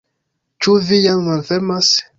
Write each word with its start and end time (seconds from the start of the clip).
Ĉu 0.65 0.73
vi 0.87 1.01
jam 1.05 1.23
malfermas? 1.29 1.97